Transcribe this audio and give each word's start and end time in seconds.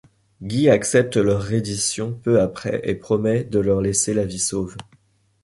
Guy 0.41 0.67
accepte 0.67 1.15
leur 1.15 1.43
reddition 1.43 2.11
peu 2.11 2.41
après 2.41 2.81
et 2.89 2.95
promet 2.95 3.43
de 3.43 3.59
leur 3.59 3.81
laisser 3.81 4.15
la 4.15 4.25
vie 4.25 4.39
sauve. 4.39 4.75